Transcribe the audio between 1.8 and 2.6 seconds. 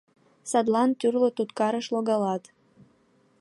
логалат...